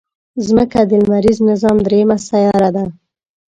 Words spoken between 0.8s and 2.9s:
د لمریز نظام دریمه سیاره ده.